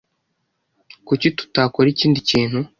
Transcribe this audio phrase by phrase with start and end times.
[1.07, 2.59] Kuki tutakora ikindi kintu?